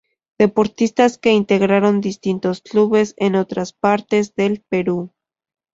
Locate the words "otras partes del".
3.35-4.63